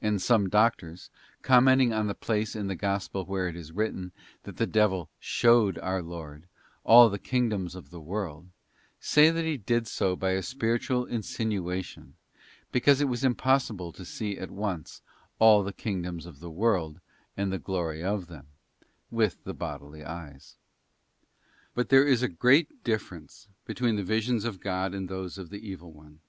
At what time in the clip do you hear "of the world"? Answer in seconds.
7.74-8.50, 16.26-17.00